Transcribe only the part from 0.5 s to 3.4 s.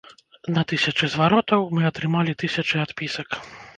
На тысячы зваротаў мы атрымалі тысячы адпісак.